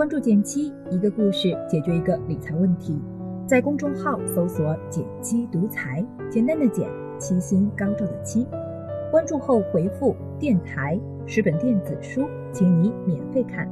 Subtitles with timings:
[0.00, 2.98] 关注减七，一个故事解决一个理财问题。
[3.46, 6.88] 在公众号搜索“减七独裁，简单的减，
[7.18, 8.46] 七星高照的七。
[9.10, 13.68] 关注后回复“电台”十本电子书，请你免费看。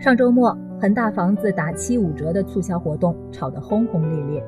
[0.00, 4.42] 上周末，恒大房子打七五折的促销活动炒得轰轰烈烈，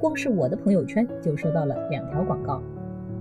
[0.00, 2.60] 光是我的朋友圈就收到了两条广告。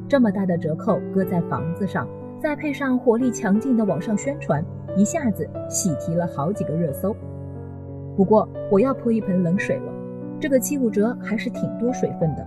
[0.08, 2.10] 这么大的折扣搁在房子上，
[2.42, 4.66] 再配上火力强劲的网上宣传，
[4.96, 7.16] 一下子喜提了好几个热搜。
[8.16, 9.94] 不过我要泼一盆冷水了，
[10.40, 12.46] 这个七五折还是挺多水分的。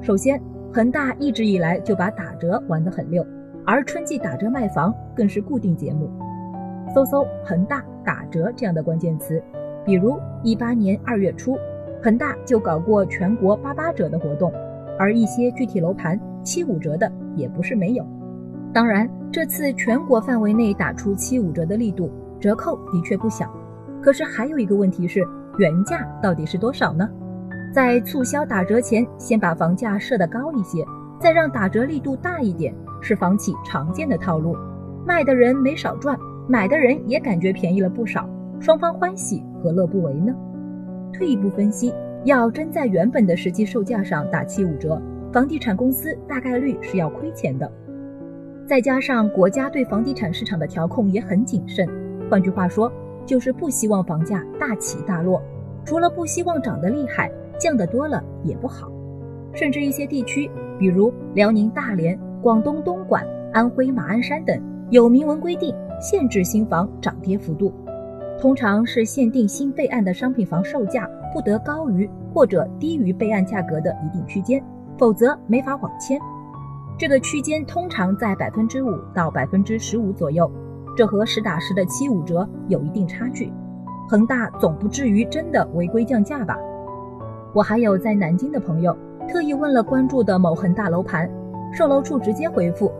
[0.00, 0.40] 首先，
[0.72, 3.26] 恒大一直以来就把打折玩得很溜，
[3.66, 6.08] 而春季打折卖房更是固定节目。
[6.94, 9.42] 搜搜恒大打折这样的关键词，
[9.84, 11.58] 比如一八年二月初，
[12.02, 14.52] 恒大就搞过全国八八折的活动，
[14.98, 18.06] 而一些具体楼盘七五折的也不是没有。
[18.72, 23.50] 当然，这次全国范围内打出七五折的力度，折扣的确不小。
[24.02, 25.26] 可是还有一个问题是，
[25.58, 27.08] 原价到底是多少呢？
[27.74, 30.84] 在促销打折前，先把房价设得高一些，
[31.20, 34.56] 再让打折力度大一点，是房企常见的套路。
[35.06, 36.18] 卖的人没少赚。
[36.50, 38.26] 买的人也感觉便宜了不少，
[38.58, 40.34] 双方欢喜，何乐不为呢？
[41.12, 41.92] 退一步分析，
[42.24, 44.98] 要真在原本的实际售价上打七五折，
[45.30, 47.70] 房地产公司大概率是要亏钱的。
[48.68, 51.88] 再加上国家对房地产市场的调控也很谨慎，
[52.30, 52.92] 换句话说，
[53.24, 55.42] 就是不希望房价大起大落。
[55.86, 58.92] 除了不希望涨得厉害，降得多了也不好。
[59.54, 65.74] 甚至一些地区，比如辽宁大连、广东东莞、安徽马鞍山等，有明文规定。
[65.98, 67.72] 限制新房涨跌幅度，
[68.38, 74.62] 通常是限定新备案的商品房售价不得高于或者低于备案价格的一定区间，
[74.98, 76.20] 否则没法网签。
[76.98, 80.50] 这个区间通常在百分之五到百分之十五左右，
[80.96, 83.52] 这和实打实的七五折有一定差距。
[84.08, 86.58] 恒大总不至于真的违规降价吧？
[87.54, 88.96] 我还有在南京的朋友，
[89.28, 91.30] 特意问了关注的某恒大楼盘，
[91.72, 92.90] 售楼处直接回复：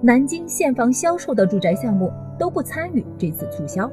[0.00, 2.10] 南京现房销售的住宅项目。
[2.38, 3.86] 都不参与这次促销，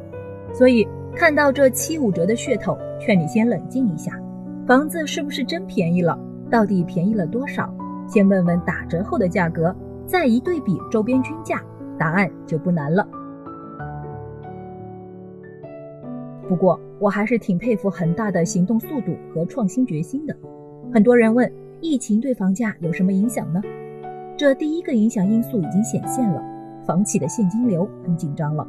[0.54, 4.18] 所以看到这七五折的噱头，劝你先冷静一下，
[4.66, 6.18] 房子是不是真便宜了？
[6.50, 7.70] 到底便宜了多少？
[8.08, 9.76] 先问问打折后的价格，
[10.06, 11.62] 再一对比周边均价，
[11.98, 13.08] 答案就不难了。
[16.48, 20.36] 不过我还是挺佩服恒大的行动速度和创新决心的。
[20.94, 21.52] 很多人问，
[21.82, 23.62] 疫情对房价有什么影响呢？
[24.38, 26.42] 这第一个影响因素已经显现了。
[26.86, 28.66] 房企的现金流很紧张了。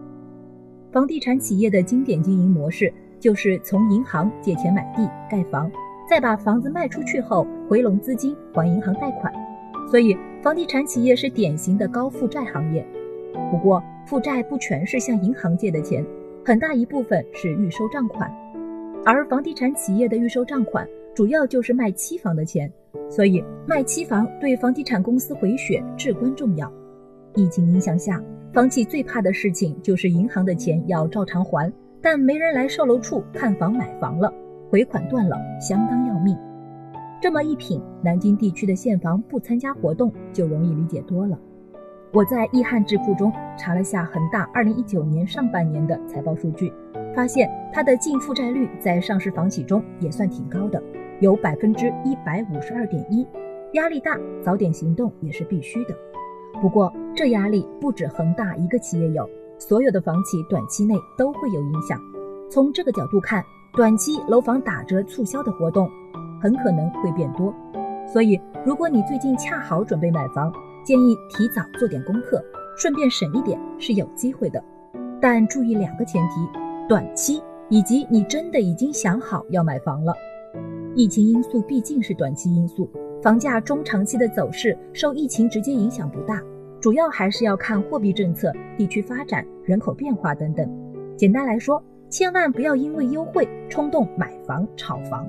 [0.90, 5.70] 房地产企业的经典经营模式就是从银行借钱买地盖房，
[6.08, 9.30] 再把房子卖出去后回笼资金还银行贷款，
[9.90, 12.86] 所以房地产企业是典型的高负债行业。
[13.50, 16.04] 不过负债不全是向银行借的钱，
[16.44, 18.32] 很大一部分是预收账款，
[19.04, 22.72] 而房地产企业的预收账款主要就是卖期房的钱，
[23.10, 26.72] 所以卖期房对房地产公司回血至关重要。
[27.34, 28.22] 疫情影响下，
[28.54, 31.70] 房企最怕的事情就是银行的钱要照常还，
[32.00, 34.32] 但没人来售楼处看房买房了，
[34.70, 36.36] 回款断了，相当要命。
[37.20, 41.38] 这么一品，南京地区的现房不参加活动就容易理解多了。
[42.12, 46.72] 我在易汉智库中查了下恒大2019年上半年的财报数据，
[47.14, 50.82] 发现它的净负债率在上市房企中也算挺高的，
[51.20, 53.26] 有百分之一百五十二点一，
[53.72, 55.94] 压力大，早点行动也是必须的。
[56.60, 61.98] 不过，这压力不止恒大一个企业有，所有的房企短期内都会有影响。
[62.50, 63.44] 从这个角度看，
[63.78, 65.88] 短期楼房打折促销的活动
[66.42, 67.54] 很可能会变多。
[68.12, 70.52] 所以，如果你最近恰好准备买房，
[70.82, 72.42] 建议提早做点功课，
[72.76, 74.60] 顺便省一点是有机会的。
[75.20, 80.12] 但注意两个前提：短期以及你真的已经想好要买房了。
[80.96, 82.90] 疫情因素毕竟是短期因素。
[83.22, 86.42] 房价中长期的走势受疫情直接影响不大，
[86.80, 90.68] 主要还是要看货币政策、地区发展、人口变化等等。
[91.16, 95.26] 简单来说，千万不要因为优惠冲动买房炒房。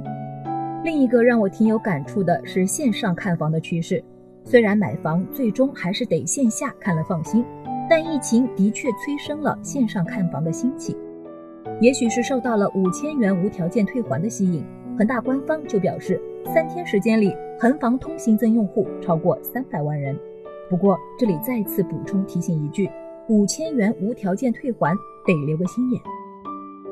[0.84, 4.02] 另一个让我挺有感触的是线上看房的趋势。
[4.46, 7.44] 虽然买房最终还是得线下看了放心，
[7.90, 10.96] 但疫情的确催生了线上看房的兴起。
[11.82, 14.64] 也许是受到了五千元无条件退还的吸引，
[14.98, 16.20] 恒大官方就表示。
[16.46, 20.18] 三天时间里，恒房通新增用户超过三百万人。
[20.70, 22.90] 不过，这里再次补充提醒一句：
[23.28, 24.96] 五千元无条件退还，
[25.28, 26.02] 得留个心眼。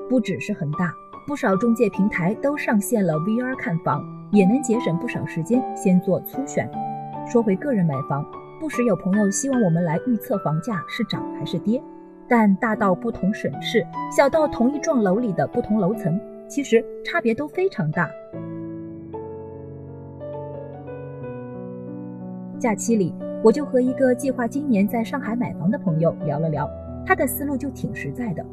[0.09, 0.94] 不只是恒大，
[1.25, 6.69] 不少中介平台都上线了 VR 看房，也能节省不少时间，先做粗选。
[7.30, 8.25] 说回个人买房，
[8.59, 11.81] 不时有朋友希望我们来预测房价是涨还是跌。
[12.30, 18.09] 但大到不同省市，小到同一幢楼里的不同楼层，其实差别都非常大。
[22.57, 23.13] 假期里，
[23.44, 26.69] 我就和一个计划今年在上海买房的朋友聊了聊，
[27.06, 28.45] 他的思路就挺实在的。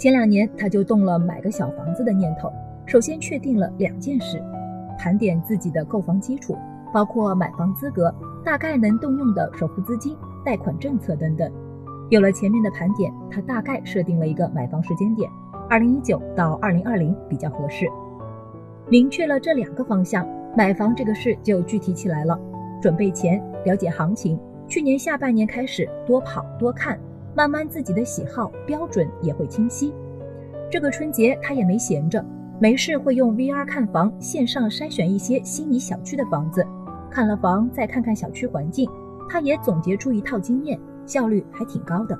[0.00, 2.50] 前两年他就动了买个小房子的念头，
[2.86, 4.42] 首先确定了两件事：
[4.98, 6.56] 盘点自己的购房基础，
[6.90, 8.10] 包括买房资格、
[8.42, 11.52] 大概能动用的首付资金、贷款政策等等。
[12.08, 15.30] 有了前面的盘点，他大概设定了一个买房时间点，
[15.68, 17.86] 二零一九到二零二零比较合适。
[18.88, 20.26] 明确了这两个方向，
[20.56, 22.40] 买房这个事就具体起来了。
[22.80, 26.98] 准备前了解行情，去年下半年开始多跑多看，
[27.34, 29.94] 慢慢自己的喜好标准也会清晰。
[30.70, 32.24] 这个春节他也没闲着，
[32.60, 36.66] 没事会用 VR 看房，线上筛选一些心仪小区的房子，
[37.10, 38.88] 看了房再看看小区环境，
[39.28, 42.18] 他也总结出一套经验，效率还挺高的。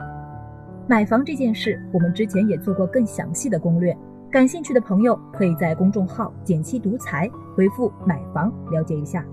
[0.89, 3.97] 买房这件事，我们之前也做过更详细的攻略，
[4.31, 9.25] 感兴趣的朋友可以在公众号“简七独裁”回复“买房”了解一下。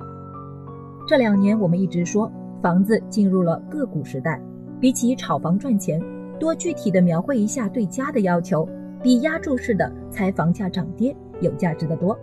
[1.07, 2.31] 这两年，我们一直说
[2.61, 4.39] 房子进入了个股时代。
[4.79, 5.99] 比起炒房赚钱，
[6.39, 8.67] 多具体的描绘一下对家的要求，
[9.01, 12.17] 比压注式的猜房价涨跌有价值的多。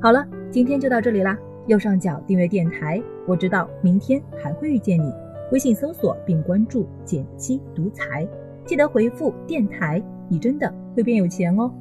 [0.00, 1.38] 好了，今天就到这里啦。
[1.68, 5.12] 右上角订阅电台，我知道明天还会遇见你。
[5.52, 8.26] 微信搜索并关注“减七独裁，
[8.66, 11.72] 记得回复“电台”，你真的会变有钱哦。